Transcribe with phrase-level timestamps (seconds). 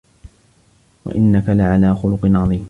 [1.05, 2.59] وَإِنَّكَ لَعَلى خُلُقٍ عَظيمٍ